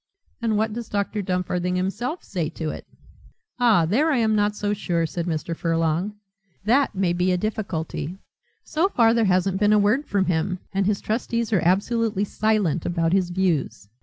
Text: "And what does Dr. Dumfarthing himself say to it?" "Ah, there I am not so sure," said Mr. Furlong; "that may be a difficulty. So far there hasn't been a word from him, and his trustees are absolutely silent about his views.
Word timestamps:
"And 0.41 0.57
what 0.57 0.73
does 0.73 0.89
Dr. 0.89 1.21
Dumfarthing 1.21 1.75
himself 1.75 2.23
say 2.23 2.49
to 2.49 2.71
it?" 2.71 2.87
"Ah, 3.59 3.85
there 3.85 4.09
I 4.11 4.17
am 4.17 4.35
not 4.35 4.55
so 4.55 4.73
sure," 4.73 5.05
said 5.05 5.27
Mr. 5.27 5.55
Furlong; 5.55 6.15
"that 6.65 6.95
may 6.95 7.13
be 7.13 7.31
a 7.31 7.37
difficulty. 7.37 8.17
So 8.63 8.89
far 8.89 9.13
there 9.13 9.25
hasn't 9.25 9.59
been 9.59 9.73
a 9.73 9.77
word 9.77 10.07
from 10.07 10.25
him, 10.25 10.57
and 10.73 10.87
his 10.87 11.01
trustees 11.01 11.53
are 11.53 11.61
absolutely 11.63 12.23
silent 12.23 12.83
about 12.83 13.13
his 13.13 13.29
views. 13.29 13.89